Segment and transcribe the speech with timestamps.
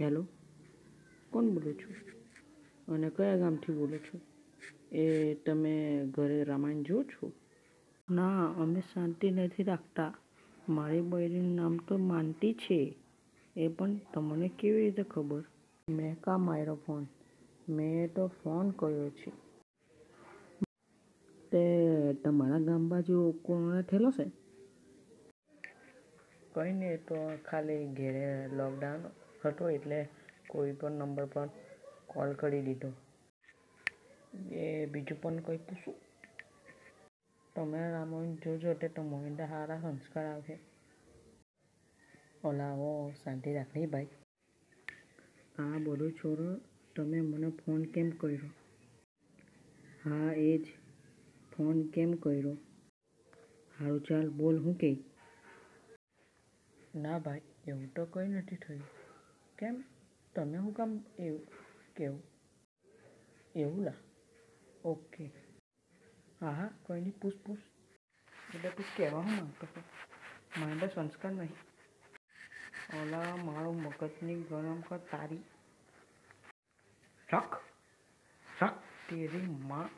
[0.00, 0.26] Hello?
[1.30, 1.94] કોણ બોલો છો?
[2.94, 4.20] અને કયા ગામથી બોલો છો?
[4.96, 7.32] એ તમે ઘરે રામાયણ જો છો?
[8.10, 10.14] ના અમે શાંતિ નથી રાખતા.
[10.68, 12.94] મારી બહેરીનું નામ તો માનતી છે.
[13.56, 15.44] એ પણ તમને કેવી રીતે ખબર?
[15.88, 17.06] મેં કા માર્યો ફોન?
[17.68, 19.32] મેં તો ફોન કર્યો છે.
[21.50, 24.30] તે તમારા ગામ બાજુ કોરોના થયેલો છે?
[26.52, 30.08] કંઈ નહીં તો ખાલી ઘેરે લોકડાઉન હતો એટલે
[30.48, 31.48] કોઈ પણ નંબર પર
[32.06, 32.92] કોલ કરી દીધો.
[34.52, 35.94] એ બીજું પણ કંઈ પૂછું?
[37.56, 40.58] તમે રામાયણ જોજો તે તો મને સારા સંસ્કાર આવશે.
[42.44, 44.06] ઓલા ઓ શાંતિ રાખની ભાઈ.
[45.58, 46.60] આ બધું છોડો
[46.96, 48.50] તમે મને ફોન કેમ કર્યો?
[50.04, 50.66] હા, એ જ.
[51.56, 52.54] ફોન કેમ કર્યો?
[53.78, 54.96] સારું ચાલ બોલ, હું કે?
[56.94, 58.82] ના ભાઈ, એવું તો કંઈ નથી થયું.
[59.58, 59.84] કેમ?
[60.34, 61.46] તમે શું કામ એવું,
[61.96, 62.22] કેવું?
[63.54, 63.92] એવું લા?
[64.84, 65.30] ઓકે.
[66.40, 67.56] હા હા, કોઈ નહીં, પૂછ પૂછ.
[68.54, 69.82] એટલે તું કહેવા હું માગતો હતો.
[70.60, 71.52] મારા તો સંસ્કાર નહીં.
[73.02, 75.38] ઓલા, મારું મગજની ગરમ કર તારી.
[77.30, 77.54] શક
[78.60, 78.78] રાખ,
[79.10, 79.88] તેરી માં